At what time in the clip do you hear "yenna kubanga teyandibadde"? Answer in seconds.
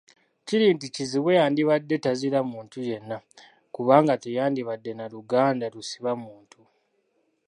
2.87-4.91